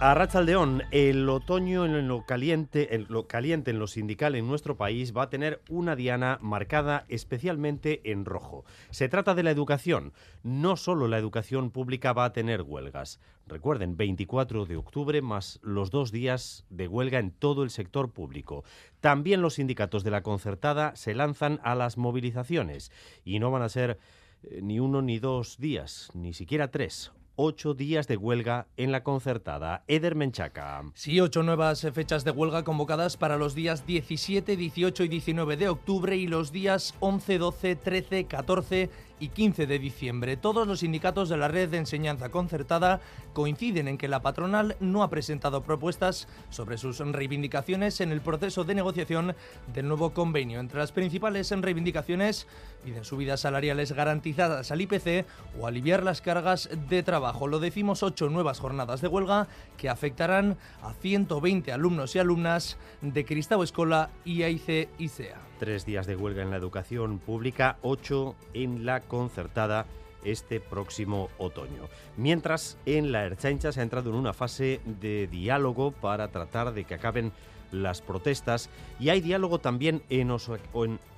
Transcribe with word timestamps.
A 0.00 0.12
Rachaldeón, 0.12 0.82
el 0.90 1.26
otoño 1.28 1.86
en 1.86 2.08
lo 2.08 2.26
caliente, 2.26 2.96
en 2.96 3.06
lo 3.08 3.28
caliente 3.28 3.70
en 3.70 3.78
lo 3.78 3.86
sindical 3.86 4.34
en 4.34 4.46
nuestro 4.46 4.76
país 4.76 5.16
va 5.16 5.22
a 5.22 5.30
tener 5.30 5.62
una 5.70 5.94
diana 5.94 6.38
marcada 6.42 7.06
especialmente 7.08 8.10
en 8.10 8.24
rojo. 8.24 8.64
Se 8.90 9.08
trata 9.08 9.34
de 9.34 9.44
la 9.44 9.52
educación. 9.52 10.12
No 10.42 10.76
solo 10.76 11.06
la 11.06 11.16
educación 11.16 11.70
pública 11.70 12.12
va 12.12 12.24
a 12.24 12.32
tener 12.32 12.62
huelgas. 12.62 13.20
Recuerden, 13.46 13.96
24 13.96 14.66
de 14.66 14.76
octubre 14.76 15.22
más 15.22 15.60
los 15.62 15.90
dos 15.90 16.10
días 16.10 16.66
de 16.70 16.88
huelga 16.88 17.20
en 17.20 17.30
todo 17.30 17.62
el 17.62 17.70
sector 17.70 18.10
público. 18.10 18.64
También 19.00 19.42
los 19.42 19.54
sindicatos 19.54 20.02
de 20.02 20.10
la 20.10 20.22
concertada 20.22 20.96
se 20.96 21.14
lanzan 21.14 21.60
a 21.62 21.76
las 21.76 21.96
movilizaciones 21.96 22.90
y 23.24 23.38
no 23.38 23.52
van 23.52 23.62
a 23.62 23.68
ser 23.68 23.98
eh, 24.42 24.60
ni 24.60 24.80
uno 24.80 25.02
ni 25.02 25.20
dos 25.20 25.56
días, 25.56 26.10
ni 26.14 26.34
siquiera 26.34 26.70
tres 26.72 27.12
ocho 27.36 27.74
días 27.74 28.08
de 28.08 28.16
huelga 28.16 28.66
en 28.76 28.92
la 28.92 29.02
concertada. 29.02 29.84
Eder 29.88 30.14
Menchaca. 30.14 30.82
Sí, 30.94 31.20
ocho 31.20 31.42
nuevas 31.42 31.86
fechas 31.92 32.24
de 32.24 32.30
huelga 32.30 32.64
convocadas 32.64 33.16
para 33.16 33.36
los 33.36 33.54
días 33.54 33.86
17, 33.86 34.56
18 34.56 35.04
y 35.04 35.08
19 35.08 35.56
de 35.56 35.68
octubre 35.68 36.16
y 36.16 36.26
los 36.26 36.52
días 36.52 36.94
11, 37.00 37.38
12, 37.38 37.76
13, 37.76 38.24
14 38.26 38.90
y 39.20 39.28
15 39.28 39.66
de 39.66 39.78
diciembre. 39.78 40.36
Todos 40.36 40.66
los 40.66 40.80
sindicatos 40.80 41.28
de 41.28 41.36
la 41.36 41.48
red 41.48 41.68
de 41.68 41.78
enseñanza 41.78 42.30
concertada 42.30 43.00
coinciden 43.32 43.88
en 43.88 43.98
que 43.98 44.08
la 44.08 44.22
patronal 44.22 44.76
no 44.80 45.02
ha 45.02 45.10
presentado 45.10 45.62
propuestas 45.62 46.28
sobre 46.50 46.78
sus 46.78 46.98
reivindicaciones 46.98 48.00
en 48.00 48.12
el 48.12 48.20
proceso 48.20 48.64
de 48.64 48.74
negociación 48.74 49.34
del 49.72 49.88
nuevo 49.88 50.12
convenio. 50.12 50.60
Entre 50.60 50.78
las 50.78 50.92
principales 50.92 51.50
reivindicaciones 51.50 52.46
piden 52.84 53.04
subidas 53.04 53.40
salariales 53.40 53.92
garantizadas 53.92 54.70
al 54.70 54.80
IPC 54.80 55.26
o 55.60 55.66
aliviar 55.66 56.02
las 56.02 56.20
cargas 56.20 56.68
de 56.88 57.02
trabajo. 57.02 57.46
Lo 57.48 57.60
decimos 57.60 58.02
ocho 58.02 58.28
nuevas 58.28 58.60
jornadas 58.60 59.00
de 59.00 59.08
huelga 59.08 59.48
que 59.76 59.88
afectarán 59.88 60.56
a 60.82 60.92
120 60.94 61.72
alumnos 61.72 62.14
y 62.14 62.18
alumnas 62.18 62.76
de 63.00 63.24
Cristau 63.24 63.62
Escola 63.62 64.10
y 64.24 64.42
AIC 64.42 64.88
ICEA. 64.98 65.53
Tres 65.58 65.86
días 65.86 66.06
de 66.06 66.16
huelga 66.16 66.42
en 66.42 66.50
la 66.50 66.56
educación 66.56 67.18
pública, 67.18 67.78
ocho 67.82 68.34
en 68.54 68.84
la 68.84 69.00
concertada 69.00 69.86
este 70.24 70.58
próximo 70.58 71.28
otoño. 71.38 71.88
Mientras, 72.16 72.76
en 72.86 73.12
la 73.12 73.24
Erchaincha 73.24 73.70
se 73.70 73.80
ha 73.80 73.82
entrado 73.82 74.10
en 74.10 74.16
una 74.16 74.32
fase 74.32 74.80
de 74.84 75.28
diálogo 75.28 75.92
para 75.92 76.28
tratar 76.28 76.74
de 76.74 76.84
que 76.84 76.94
acaben 76.94 77.32
las 77.70 78.00
protestas 78.00 78.68
y 78.98 79.10
hay 79.10 79.20
diálogo 79.20 79.58
también 79.58 80.02
en, 80.10 80.32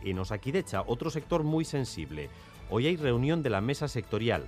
en 0.04 0.18
Osakidecha, 0.18 0.82
otro 0.86 1.10
sector 1.10 1.42
muy 1.42 1.64
sensible. 1.64 2.28
Hoy 2.68 2.86
hay 2.86 2.96
reunión 2.96 3.42
de 3.42 3.50
la 3.50 3.60
mesa 3.60 3.88
sectorial. 3.88 4.46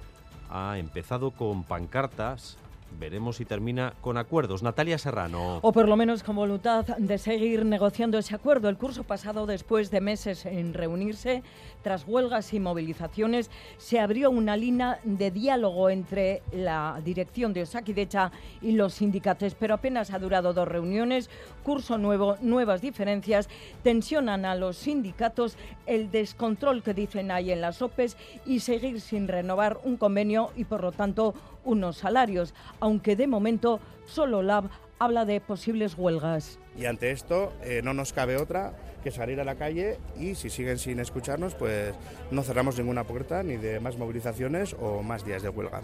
Ha 0.50 0.78
empezado 0.78 1.30
con 1.30 1.64
pancartas 1.64 2.58
Veremos 2.98 3.36
si 3.36 3.44
termina 3.44 3.94
con 4.00 4.17
acuerdos. 4.17 4.62
Natalia 4.62 4.98
Serrano. 4.98 5.58
O 5.62 5.72
por 5.72 5.89
lo 5.89 5.97
menos 5.97 6.22
con 6.22 6.36
voluntad 6.36 6.84
de 6.84 7.19
seguir 7.19 7.64
negociando 7.64 8.19
ese 8.19 8.34
acuerdo. 8.34 8.69
El 8.69 8.77
curso 8.77 9.05
pasado, 9.05 9.47
después 9.47 9.91
de 9.91 10.00
meses 10.00 10.47
en 10.47 10.75
reunirse, 10.75 11.42
tras 11.83 12.06
huelgas 12.06 12.53
y 12.55 12.61
movilizaciones, 12.61 13.50
se 13.77 14.00
abrió 14.00 14.30
una 14.30 14.56
línea 14.56 14.98
de 15.05 15.30
diálogo 15.30 15.91
entre 15.91 16.42
la 16.53 17.00
dirección 17.05 17.53
de 17.53 17.62
Osakidecha 17.62 18.33
y 18.62 18.72
los 18.72 18.95
sindicatos, 18.95 19.55
pero 19.55 19.75
apenas 19.75 20.11
ha 20.11 20.19
durado 20.19 20.52
dos 20.52 20.67
reuniones. 20.67 21.30
Curso 21.62 21.98
nuevo, 21.98 22.36
nuevas 22.41 22.80
diferencias, 22.80 23.48
tensionan 23.83 24.45
a 24.45 24.55
los 24.55 24.77
sindicatos 24.77 25.56
el 25.86 26.11
descontrol 26.11 26.83
que 26.83 26.95
dicen 26.95 27.30
hay 27.30 27.52
en 27.52 27.61
las 27.61 27.80
OPEs 27.83 28.17
y 28.45 28.61
seguir 28.61 29.01
sin 29.01 29.29
renovar 29.29 29.79
un 29.85 29.96
convenio 29.96 30.51
y, 30.57 30.64
por 30.64 30.83
lo 30.83 30.92
tanto, 30.92 31.35
unos 31.68 31.98
salarios, 31.98 32.55
aunque 32.80 33.14
de 33.14 33.27
momento 33.27 33.79
solo 34.06 34.42
LAB 34.42 34.70
habla 34.98 35.24
de 35.27 35.40
posibles 35.40 35.95
huelgas. 35.96 36.58
Y 36.77 36.86
ante 36.86 37.11
esto 37.11 37.52
eh, 37.62 37.83
no 37.84 37.92
nos 37.92 38.12
cabe 38.12 38.36
otra 38.36 38.74
que 39.05 39.11
salir 39.11 39.39
a 39.40 39.45
la 39.45 39.55
calle 39.55 39.98
y 40.18 40.34
si 40.34 40.51
siguen 40.51 40.79
sin 40.79 40.98
escucharnos, 40.98 41.55
pues 41.55 41.95
no 42.30 42.42
cerramos 42.42 42.79
ninguna 42.79 43.05
puerta 43.05 43.42
ni 43.42 43.56
de 43.56 43.80
más 43.80 43.98
movilizaciones 43.98 44.74
o 44.80 45.02
más 45.02 45.24
días 45.24 45.42
de 45.42 45.51
huelga. 45.51 45.83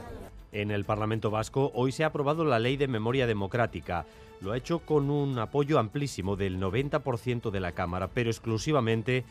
En 0.53 0.71
el 0.71 0.85
Parlamento 0.85 1.31
Vasco 1.31 1.71
hoy 1.75 1.93
se 1.93 2.05
ha 2.05 2.09
aprobado 2.09 2.45
la 2.45 2.59
Ley 2.59 2.77
de 2.77 2.89
Memoria 2.89 3.27
Democrática. 3.27 4.07
Lo 4.41 4.53
ha 4.53 4.57
hecho 4.57 4.81
con 4.81 5.11
un 5.11 5.39
apoyo 5.39 5.79
amplísimo 5.79 6.37
del 6.37 6.61
90% 6.61 7.51
de 7.51 7.61
la 7.61 7.73
Cámara, 7.73 8.09
pero 8.09 8.31
exclusivamente 8.31 9.25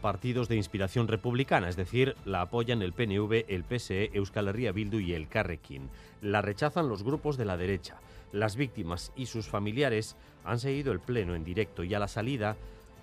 partidos 0.00 0.48
de 0.48 0.56
inspiración 0.56 1.08
republicana, 1.08 1.68
es 1.68 1.76
decir, 1.76 2.16
la 2.24 2.42
apoyan 2.42 2.82
el 2.82 2.92
PNV, 2.92 3.44
el 3.48 3.64
PSE, 3.64 4.10
Euskal 4.14 4.48
Herria 4.48 4.72
Bildu 4.72 4.98
y 4.98 5.14
el 5.14 5.28
Carrequín. 5.28 5.90
La 6.20 6.42
rechazan 6.42 6.88
los 6.88 7.02
grupos 7.02 7.36
de 7.36 7.44
la 7.44 7.56
derecha. 7.56 8.00
Las 8.32 8.56
víctimas 8.56 9.12
y 9.16 9.26
sus 9.26 9.48
familiares 9.48 10.16
han 10.44 10.58
seguido 10.58 10.92
el 10.92 11.00
pleno 11.00 11.34
en 11.34 11.44
directo 11.44 11.84
y 11.84 11.94
a 11.94 11.98
la 11.98 12.08
salida 12.08 12.56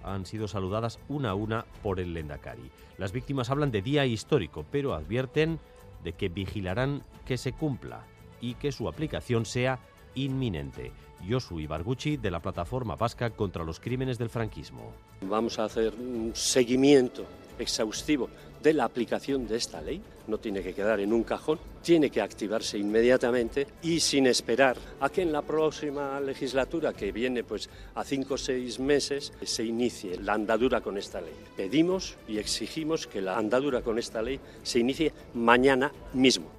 han 0.04 0.26
sido 0.26 0.48
saludadas 0.48 1.00
una 1.08 1.32
a 1.32 1.36
una 1.36 1.66
por 1.84 2.00
el 2.00 2.14
Lendakari. 2.14 2.72
Las 2.98 3.12
víctimas 3.12 3.50
hablan 3.50 3.72
de 3.72 3.82
día 3.82 4.06
histórico, 4.06 4.66
pero 4.72 4.94
advierten 4.94 5.60
de 6.04 6.14
que 6.14 6.30
vigilarán 6.30 7.04
que 7.26 7.38
se 7.38 7.54
cumpla 7.54 8.04
y 8.42 8.56
que 8.56 8.72
su 8.72 8.88
aplicación 8.88 9.46
sea 9.46 9.80
inminente. 10.24 10.92
Josu 11.28 11.60
Ibarguchi, 11.60 12.18
de 12.18 12.32
la 12.32 12.40
Plataforma 12.40 12.96
Vasca 12.96 13.30
contra 13.32 13.64
los 13.64 13.80
Crímenes 13.80 14.18
del 14.18 14.30
Franquismo. 14.30 14.94
Vamos 15.22 15.60
a 15.60 15.66
hacer 15.66 15.94
un 15.96 16.32
seguimiento 16.34 17.26
exhaustivo 17.58 18.30
de 18.62 18.74
la 18.74 18.86
aplicación 18.86 19.48
de 19.48 19.58
esta 19.58 19.82
ley. 19.82 20.02
No 20.28 20.38
tiene 20.38 20.62
que 20.62 20.74
quedar 20.74 21.00
en 21.00 21.12
un 21.12 21.24
cajón, 21.24 21.60
tiene 21.82 22.10
que 22.10 22.22
activarse 22.22 22.78
inmediatamente 22.78 23.68
y 23.82 24.00
sin 24.00 24.28
esperar 24.28 24.78
a 25.00 25.10
que 25.10 25.24
en 25.24 25.32
la 25.32 25.42
próxima 25.42 26.20
legislatura, 26.20 26.94
que 26.94 27.12
viene 27.12 27.44
pues 27.44 27.70
a 27.96 28.04
cinco 28.04 28.36
o 28.36 28.38
seis 28.38 28.80
meses, 28.80 29.34
se 29.44 29.64
inicie 29.64 30.20
la 30.20 30.34
andadura 30.34 30.82
con 30.82 30.98
esta 30.98 31.20
ley. 31.20 31.34
Pedimos 31.56 32.16
y 32.28 32.38
exigimos 32.38 33.08
que 33.08 33.22
la 33.22 33.38
andadura 33.38 33.82
con 33.82 33.98
esta 33.98 34.22
ley 34.22 34.40
se 34.64 34.80
inicie 34.80 35.14
mañana 35.34 35.92
mismo. 36.14 36.59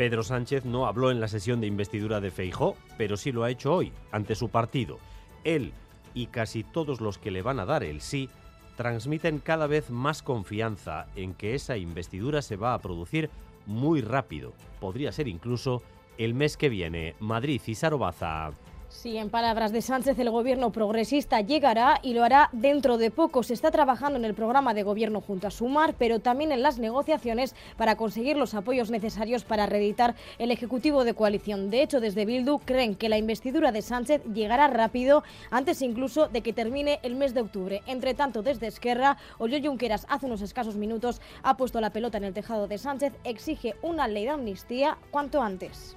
Pedro 0.00 0.22
Sánchez 0.22 0.64
no 0.64 0.86
habló 0.86 1.10
en 1.10 1.20
la 1.20 1.28
sesión 1.28 1.60
de 1.60 1.66
investidura 1.66 2.22
de 2.22 2.30
Feijó, 2.30 2.74
pero 2.96 3.18
sí 3.18 3.32
lo 3.32 3.44
ha 3.44 3.50
hecho 3.50 3.74
hoy, 3.74 3.92
ante 4.12 4.34
su 4.34 4.48
partido. 4.48 4.98
Él 5.44 5.74
y 6.14 6.28
casi 6.28 6.64
todos 6.64 7.02
los 7.02 7.18
que 7.18 7.30
le 7.30 7.42
van 7.42 7.60
a 7.60 7.66
dar 7.66 7.84
el 7.84 8.00
sí 8.00 8.30
transmiten 8.78 9.40
cada 9.40 9.66
vez 9.66 9.90
más 9.90 10.22
confianza 10.22 11.06
en 11.16 11.34
que 11.34 11.54
esa 11.54 11.76
investidura 11.76 12.40
se 12.40 12.56
va 12.56 12.72
a 12.72 12.78
producir 12.78 13.28
muy 13.66 14.00
rápido. 14.00 14.54
Podría 14.80 15.12
ser 15.12 15.28
incluso 15.28 15.82
el 16.16 16.32
mes 16.32 16.56
que 16.56 16.70
viene. 16.70 17.14
Madrid 17.20 17.60
y 17.66 17.74
Sarobaza. 17.74 18.52
Sí, 18.90 19.16
en 19.16 19.30
palabras 19.30 19.70
de 19.70 19.82
Sánchez, 19.82 20.18
el 20.18 20.30
gobierno 20.30 20.72
progresista 20.72 21.40
llegará 21.40 22.00
y 22.02 22.12
lo 22.12 22.24
hará 22.24 22.50
dentro 22.52 22.98
de 22.98 23.12
poco. 23.12 23.44
Se 23.44 23.54
está 23.54 23.70
trabajando 23.70 24.18
en 24.18 24.24
el 24.24 24.34
programa 24.34 24.74
de 24.74 24.82
gobierno 24.82 25.20
junto 25.20 25.46
a 25.46 25.52
Sumar, 25.52 25.94
pero 25.96 26.18
también 26.18 26.50
en 26.50 26.62
las 26.62 26.78
negociaciones 26.78 27.54
para 27.76 27.96
conseguir 27.96 28.36
los 28.36 28.52
apoyos 28.52 28.90
necesarios 28.90 29.44
para 29.44 29.66
reeditar 29.66 30.16
el 30.38 30.50
Ejecutivo 30.50 31.04
de 31.04 31.14
coalición. 31.14 31.70
De 31.70 31.82
hecho, 31.82 32.00
desde 32.00 32.26
Bildu 32.26 32.58
creen 32.58 32.96
que 32.96 33.08
la 33.08 33.16
investidura 33.16 33.70
de 33.70 33.80
Sánchez 33.80 34.22
llegará 34.24 34.66
rápido, 34.66 35.22
antes 35.52 35.82
incluso 35.82 36.26
de 36.26 36.42
que 36.42 36.52
termine 36.52 36.98
el 37.04 37.14
mes 37.14 37.32
de 37.32 37.42
octubre. 37.42 37.82
Entre 37.86 38.14
tanto, 38.14 38.42
desde 38.42 38.66
Esquerra, 38.66 39.16
Oyo 39.38 39.58
Junqueras 39.62 40.04
hace 40.10 40.26
unos 40.26 40.42
escasos 40.42 40.74
minutos 40.74 41.20
ha 41.44 41.56
puesto 41.56 41.80
la 41.80 41.90
pelota 41.90 42.18
en 42.18 42.24
el 42.24 42.34
tejado 42.34 42.66
de 42.66 42.76
Sánchez, 42.76 43.12
exige 43.22 43.76
una 43.82 44.08
ley 44.08 44.24
de 44.24 44.30
amnistía 44.30 44.98
cuanto 45.12 45.40
antes. 45.40 45.96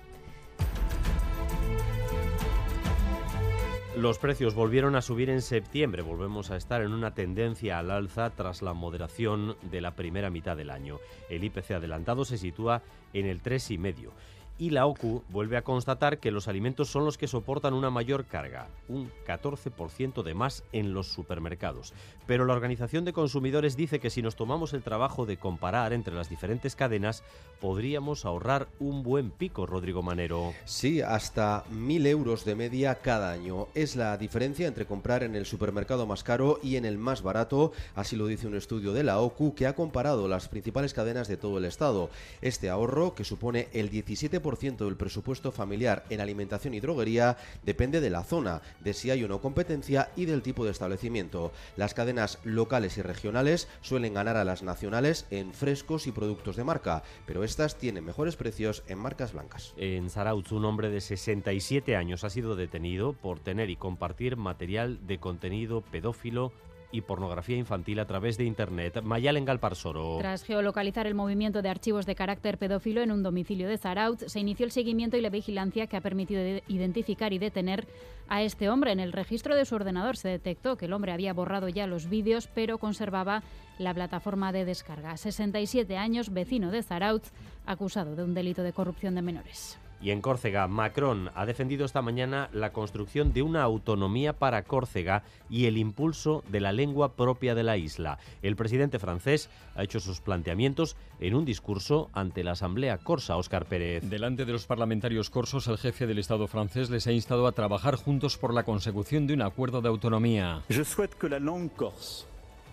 Los 3.95 4.17
precios 4.17 4.55
volvieron 4.55 4.95
a 4.95 5.03
subir 5.03 5.29
en 5.29 5.43
septiembre. 5.43 6.01
Volvemos 6.01 6.49
a 6.49 6.57
estar 6.57 6.81
en 6.81 6.93
una 6.93 7.13
tendencia 7.13 7.77
al 7.77 7.91
alza 7.91 8.31
tras 8.31 8.63
la 8.63 8.73
moderación 8.73 9.55
de 9.69 9.81
la 9.81 9.95
primera 9.95 10.31
mitad 10.31 10.57
del 10.57 10.71
año. 10.71 10.97
El 11.29 11.43
IPC 11.43 11.71
adelantado 11.71 12.25
se 12.25 12.39
sitúa 12.39 12.81
en 13.13 13.27
el 13.27 13.43
3,5 13.43 14.09
y 14.57 14.69
la 14.69 14.85
OCU 14.85 15.23
vuelve 15.29 15.57
a 15.57 15.63
constatar 15.63 16.19
que 16.19 16.31
los 16.31 16.47
alimentos 16.47 16.89
son 16.89 17.05
los 17.05 17.17
que 17.17 17.27
soportan 17.27 17.73
una 17.73 17.89
mayor 17.89 18.25
carga, 18.25 18.67
un 18.87 19.11
14% 19.25 20.23
de 20.23 20.33
más 20.33 20.63
en 20.71 20.93
los 20.93 21.07
supermercados. 21.07 21.93
Pero 22.25 22.45
la 22.45 22.53
Organización 22.53 23.03
de 23.03 23.13
Consumidores 23.13 23.75
dice 23.75 23.99
que 23.99 24.09
si 24.09 24.21
nos 24.21 24.35
tomamos 24.35 24.73
el 24.73 24.83
trabajo 24.83 25.25
de 25.25 25.37
comparar 25.37 25.91
entre 25.91 26.13
las 26.13 26.29
diferentes 26.29 26.75
cadenas, 26.75 27.23
podríamos 27.59 28.25
ahorrar 28.25 28.67
un 28.79 29.03
buen 29.03 29.31
pico, 29.31 29.65
Rodrigo 29.65 30.01
Manero. 30.01 30.53
Sí, 30.65 31.01
hasta 31.01 31.65
1.000 31.65 32.07
euros 32.07 32.45
de 32.45 32.55
media 32.55 32.95
cada 32.95 33.31
año. 33.31 33.67
Es 33.73 33.95
la 33.95 34.17
diferencia 34.17 34.67
entre 34.67 34.85
comprar 34.85 35.23
en 35.23 35.35
el 35.35 35.45
supermercado 35.45 36.05
más 36.05 36.23
caro 36.23 36.59
y 36.61 36.77
en 36.77 36.85
el 36.85 36.97
más 36.97 37.23
barato, 37.23 37.73
así 37.95 38.15
lo 38.15 38.27
dice 38.27 38.47
un 38.47 38.55
estudio 38.55 38.93
de 38.93 39.03
la 39.03 39.19
OCU 39.19 39.55
que 39.55 39.67
ha 39.67 39.75
comparado 39.75 40.27
las 40.27 40.47
principales 40.47 40.93
cadenas 40.93 41.27
de 41.27 41.37
todo 41.37 41.57
el 41.57 41.65
Estado. 41.65 42.09
Este 42.41 42.69
ahorro, 42.69 43.15
que 43.15 43.23
supone 43.23 43.67
el 43.73 43.89
17 43.89 44.39
20% 44.43 44.85
del 44.85 44.97
presupuesto 44.97 45.51
familiar 45.51 46.03
en 46.09 46.21
alimentación 46.21 46.73
y 46.73 46.79
droguería 46.79 47.37
depende 47.63 48.01
de 48.01 48.09
la 48.09 48.23
zona, 48.23 48.61
de 48.81 48.93
si 48.93 49.09
hay 49.09 49.23
o 49.23 49.27
no 49.27 49.41
competencia 49.41 50.11
y 50.15 50.25
del 50.25 50.41
tipo 50.41 50.65
de 50.65 50.71
establecimiento. 50.71 51.51
Las 51.77 51.93
cadenas 51.93 52.39
locales 52.43 52.97
y 52.97 53.01
regionales 53.01 53.67
suelen 53.81 54.13
ganar 54.13 54.37
a 54.37 54.43
las 54.43 54.63
nacionales 54.63 55.25
en 55.31 55.53
frescos 55.53 56.07
y 56.07 56.11
productos 56.11 56.55
de 56.55 56.63
marca, 56.63 57.03
pero 57.25 57.43
estas 57.43 57.77
tienen 57.77 58.05
mejores 58.05 58.35
precios 58.35 58.83
en 58.87 58.99
marcas 58.99 59.33
blancas. 59.33 59.73
En 59.77 60.09
Zarautz, 60.09 60.51
un 60.51 60.65
hombre 60.65 60.89
de 60.89 61.01
67 61.01 61.95
años 61.95 62.23
ha 62.23 62.29
sido 62.29 62.55
detenido 62.55 63.13
por 63.13 63.39
tener 63.39 63.69
y 63.69 63.75
compartir 63.75 64.37
material 64.37 65.05
de 65.07 65.19
contenido 65.19 65.81
pedófilo 65.81 66.51
y 66.93 67.01
pornografía 67.01 67.57
infantil 67.57 67.99
a 67.99 68.05
través 68.05 68.37
de 68.37 68.45
Internet. 68.45 69.01
Mayalen 69.01 69.43
Galparsoro. 69.43 70.19
Tras 70.19 70.43
geolocalizar 70.43 71.07
el 71.07 71.15
movimiento 71.15 71.61
de 71.61 71.69
archivos 71.69 72.05
de 72.05 72.15
carácter 72.15 72.59
pedófilo 72.59 73.01
en 73.01 73.11
un 73.11 73.23
domicilio 73.23 73.67
de 73.67 73.79
Zarautz, 73.79 74.23
se 74.27 74.39
inició 74.39 74.65
el 74.65 74.71
seguimiento 74.71 75.17
y 75.17 75.21
la 75.21 75.29
vigilancia 75.29 75.87
que 75.87 75.97
ha 75.97 76.01
permitido 76.01 76.41
identificar 76.67 77.33
y 77.33 77.39
detener 77.39 77.87
a 78.29 78.43
este 78.43 78.69
hombre. 78.69 78.91
En 78.91 78.99
el 78.99 79.11
registro 79.11 79.55
de 79.55 79.65
su 79.65 79.73
ordenador 79.73 80.17
se 80.17 80.29
detectó 80.29 80.77
que 80.77 80.85
el 80.85 80.93
hombre 80.93 81.11
había 81.11 81.33
borrado 81.33 81.67
ya 81.67 81.87
los 81.87 82.07
vídeos, 82.07 82.47
pero 82.47 82.77
conservaba 82.77 83.41
la 83.79 83.93
plataforma 83.93 84.51
de 84.51 84.63
descarga. 84.63 85.17
67 85.17 85.97
años, 85.97 86.31
vecino 86.31 86.69
de 86.69 86.83
Zarautz, 86.83 87.31
acusado 87.65 88.15
de 88.15 88.23
un 88.23 88.35
delito 88.35 88.61
de 88.61 88.71
corrupción 88.71 89.15
de 89.15 89.23
menores. 89.23 89.79
Y 90.03 90.11
en 90.11 90.19
Córcega, 90.19 90.67
Macron 90.67 91.31
ha 91.33 91.45
defendido 91.45 91.85
esta 91.85 92.01
mañana 92.01 92.49
la 92.51 92.73
construcción 92.73 93.31
de 93.31 93.41
una 93.41 93.63
autonomía 93.63 94.33
para 94.33 94.63
Córcega 94.63 95.23
y 95.49 95.65
el 95.65 95.77
impulso 95.77 96.43
de 96.49 96.59
la 96.59 96.73
lengua 96.73 97.13
propia 97.13 97.55
de 97.55 97.63
la 97.63 97.77
isla. 97.77 98.19
El 98.41 98.57
presidente 98.57 98.99
francés 98.99 99.49
ha 99.75 99.83
hecho 99.83 100.01
sus 100.01 100.19
planteamientos 100.19 100.97
en 101.21 101.35
un 101.35 101.45
discurso 101.45 102.09
ante 102.11 102.43
la 102.43 102.51
Asamblea 102.51 102.97
Corsa, 102.97 103.37
Óscar 103.37 103.65
Pérez. 103.65 104.03
Delante 104.03 104.43
de 104.43 104.51
los 104.51 104.65
parlamentarios 104.65 105.29
corsos, 105.29 105.69
el 105.69 105.77
jefe 105.77 106.05
del 106.05 106.19
Estado 106.19 106.47
francés 106.47 106.89
les 106.89 107.07
ha 107.07 107.13
instado 107.13 107.47
a 107.47 107.53
trabajar 107.53 107.95
juntos 107.95 108.37
por 108.37 108.53
la 108.53 108.63
consecución 108.63 109.25
de 109.25 109.35
un 109.35 109.41
acuerdo 109.41 109.79
de 109.79 109.87
autonomía. 109.87 110.63
Je 110.67 110.83
souhaite 110.83 111.15
que 111.17 111.29
la 111.29 111.39
langue 111.39 111.71
corse 111.77 112.25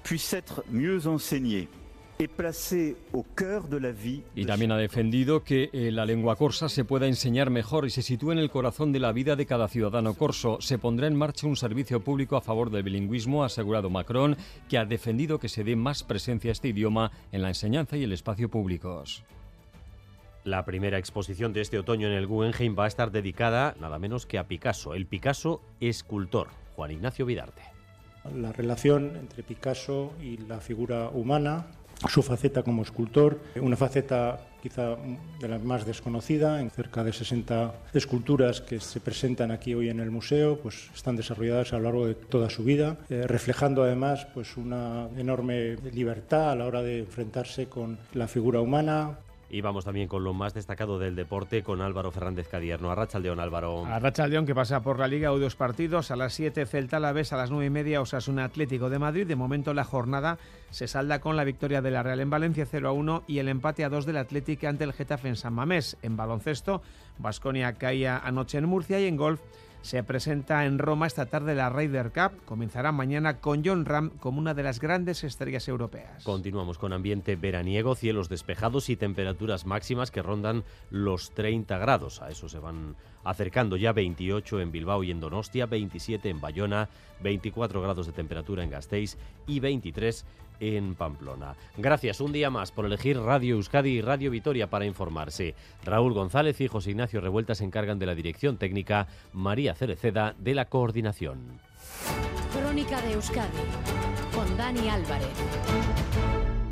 puisse 0.02 0.32
être 0.34 0.64
mieux 0.68 1.06
enseignée 1.06 1.68
y 4.34 4.44
también 4.44 4.72
ha 4.72 4.76
defendido 4.76 5.42
que 5.42 5.70
eh, 5.72 5.90
la 5.90 6.04
lengua 6.04 6.36
corsa 6.36 6.68
se 6.68 6.84
pueda 6.84 7.06
enseñar 7.06 7.48
mejor 7.48 7.86
y 7.86 7.90
se 7.90 8.02
sitúe 8.02 8.32
en 8.32 8.38
el 8.38 8.50
corazón 8.50 8.92
de 8.92 9.00
la 9.00 9.12
vida 9.12 9.36
de 9.36 9.46
cada 9.46 9.68
ciudadano 9.68 10.12
corso. 10.12 10.58
Se 10.60 10.76
pondrá 10.76 11.06
en 11.06 11.16
marcha 11.16 11.46
un 11.46 11.56
servicio 11.56 12.00
público 12.00 12.36
a 12.36 12.42
favor 12.42 12.70
del 12.70 12.82
bilingüismo, 12.82 13.42
ha 13.42 13.46
asegurado 13.46 13.88
Macron, 13.88 14.36
que 14.68 14.76
ha 14.76 14.84
defendido 14.84 15.38
que 15.38 15.48
se 15.48 15.64
dé 15.64 15.76
más 15.76 16.02
presencia 16.02 16.50
a 16.50 16.52
este 16.52 16.68
idioma 16.68 17.10
en 17.32 17.40
la 17.40 17.48
enseñanza 17.48 17.96
y 17.96 18.04
el 18.04 18.12
espacio 18.12 18.50
públicos. 18.50 19.24
La 20.44 20.66
primera 20.66 20.98
exposición 20.98 21.54
de 21.54 21.62
este 21.62 21.78
otoño 21.78 22.06
en 22.06 22.14
el 22.14 22.26
Guggenheim 22.26 22.76
va 22.78 22.84
a 22.84 22.88
estar 22.88 23.10
dedicada 23.10 23.74
nada 23.80 23.98
menos 23.98 24.26
que 24.26 24.38
a 24.38 24.46
Picasso, 24.46 24.92
el 24.94 25.06
Picasso 25.06 25.62
escultor, 25.80 26.48
Juan 26.76 26.90
Ignacio 26.90 27.24
Vidarte. 27.24 27.62
La 28.36 28.52
relación 28.52 29.16
entre 29.16 29.42
Picasso 29.42 30.12
y 30.22 30.36
la 30.36 30.60
figura 30.60 31.08
humana 31.08 31.66
su 32.08 32.22
faceta 32.22 32.62
como 32.62 32.82
escultor, 32.82 33.40
una 33.60 33.76
faceta 33.76 34.46
quizá 34.62 34.96
de 35.40 35.48
la 35.48 35.58
más 35.58 35.86
desconocida, 35.86 36.60
en 36.60 36.70
cerca 36.70 37.02
de 37.02 37.12
60 37.12 37.74
esculturas 37.94 38.60
que 38.60 38.80
se 38.80 39.00
presentan 39.00 39.50
aquí 39.50 39.74
hoy 39.74 39.88
en 39.88 40.00
el 40.00 40.10
museo, 40.10 40.58
pues 40.58 40.90
están 40.94 41.16
desarrolladas 41.16 41.72
a 41.72 41.78
lo 41.78 41.84
largo 41.84 42.06
de 42.06 42.14
toda 42.14 42.50
su 42.50 42.64
vida, 42.64 42.98
eh, 43.08 43.24
reflejando 43.26 43.82
además 43.82 44.26
pues 44.34 44.56
una 44.56 45.08
enorme 45.16 45.76
libertad 45.92 46.50
a 46.50 46.56
la 46.56 46.66
hora 46.66 46.82
de 46.82 47.00
enfrentarse 47.00 47.66
con 47.66 47.98
la 48.14 48.28
figura 48.28 48.60
humana, 48.60 49.18
y 49.50 49.60
vamos 49.60 49.84
también 49.84 50.06
con 50.06 50.22
lo 50.22 50.32
más 50.32 50.54
destacado 50.54 50.98
del 50.98 51.16
deporte 51.16 51.64
con 51.64 51.80
Álvaro 51.80 52.12
Fernández 52.12 52.48
Cadierno. 52.48 52.90
Arracha 52.90 53.18
León, 53.18 53.40
Álvaro. 53.40 53.84
Arracha 53.84 54.26
León 54.28 54.46
que 54.46 54.54
pasa 54.54 54.80
por 54.80 54.98
la 54.98 55.08
Liga, 55.08 55.32
hoy 55.32 55.40
dos 55.40 55.56
partidos. 55.56 56.12
A 56.12 56.16
las 56.16 56.34
7 56.34 56.66
Celta 56.66 56.98
a 56.98 57.00
la 57.00 57.12
vez, 57.12 57.32
a 57.32 57.36
las 57.36 57.50
9 57.50 57.66
y 57.66 57.70
media 57.70 58.00
Osasuna 58.00 58.44
Atlético 58.44 58.88
de 58.88 59.00
Madrid. 59.00 59.26
De 59.26 59.34
momento 59.34 59.74
la 59.74 59.84
jornada 59.84 60.38
se 60.70 60.86
salda 60.86 61.20
con 61.20 61.36
la 61.36 61.44
victoria 61.44 61.82
de 61.82 61.90
la 61.90 62.04
Real 62.04 62.20
en 62.20 62.30
Valencia 62.30 62.64
0 62.64 62.88
a 62.88 62.92
1 62.92 63.24
y 63.26 63.38
el 63.38 63.48
empate 63.48 63.84
a 63.84 63.88
2 63.88 64.06
del 64.06 64.18
Atlético 64.18 64.68
ante 64.68 64.84
el 64.84 64.92
Getafe 64.92 65.28
en 65.28 65.36
San 65.36 65.52
Mamés. 65.52 65.96
En 66.02 66.16
baloncesto, 66.16 66.80
Basconia 67.18 67.72
caía 67.74 68.18
anoche 68.18 68.58
en 68.58 68.66
Murcia 68.66 69.00
y 69.00 69.06
en 69.06 69.16
golf 69.16 69.40
se 69.82 70.02
presenta 70.02 70.66
en 70.66 70.78
Roma 70.78 71.06
esta 71.06 71.26
tarde 71.26 71.54
la 71.54 71.70
Ryder 71.70 72.12
Cup. 72.12 72.44
Comenzará 72.44 72.92
mañana 72.92 73.40
con 73.40 73.62
John 73.64 73.84
Ram 73.84 74.10
como 74.10 74.38
una 74.38 74.54
de 74.54 74.62
las 74.62 74.80
grandes 74.80 75.24
estrellas 75.24 75.68
europeas. 75.68 76.22
Continuamos 76.24 76.78
con 76.78 76.92
ambiente 76.92 77.36
veraniego, 77.36 77.94
cielos 77.94 78.28
despejados 78.28 78.90
y 78.90 78.96
temperaturas 78.96 79.66
máximas 79.66 80.10
que 80.10 80.22
rondan 80.22 80.64
los 80.90 81.30
30 81.30 81.78
grados. 81.78 82.20
A 82.22 82.30
eso 82.30 82.48
se 82.48 82.58
van 82.58 82.96
acercando 83.24 83.76
ya 83.76 83.92
28 83.92 84.60
en 84.60 84.72
Bilbao 84.72 85.02
y 85.04 85.10
en 85.10 85.20
Donostia, 85.20 85.66
27 85.66 86.28
en 86.28 86.40
Bayona, 86.40 86.88
24 87.22 87.80
grados 87.82 88.06
de 88.06 88.12
temperatura 88.12 88.64
en 88.64 88.70
Gasteiz 88.70 89.16
y 89.46 89.60
23 89.60 90.24
en 90.60 90.94
Pamplona. 90.94 91.56
Gracias 91.76 92.20
un 92.20 92.32
día 92.32 92.50
más 92.50 92.70
por 92.70 92.84
elegir 92.84 93.18
Radio 93.18 93.56
Euskadi 93.56 93.90
y 93.90 94.00
Radio 94.00 94.30
Vitoria 94.30 94.68
para 94.68 94.84
informarse. 94.84 95.54
Raúl 95.84 96.12
González 96.12 96.60
y 96.60 96.68
José 96.68 96.90
Ignacio 96.90 97.20
Revuelta 97.20 97.54
se 97.54 97.64
encargan 97.64 97.98
de 97.98 98.06
la 98.06 98.14
dirección 98.14 98.56
técnica, 98.56 99.08
María 99.32 99.74
Cereceda 99.74 100.34
de 100.38 100.54
la 100.54 100.66
coordinación. 100.66 101.60
Crónica 102.52 103.00
de 103.02 103.12
Euskadi 103.14 103.58
con 104.34 104.56
Dani 104.56 104.88
Álvarez. 104.88 105.28